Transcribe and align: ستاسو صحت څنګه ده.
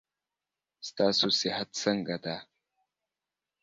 ستاسو 0.87 1.25
صحت 1.39 1.69
څنګه 1.83 2.15
ده. 2.23 2.37